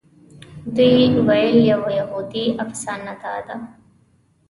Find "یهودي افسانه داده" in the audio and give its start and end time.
1.99-3.55